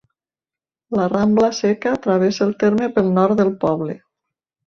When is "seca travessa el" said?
1.57-2.55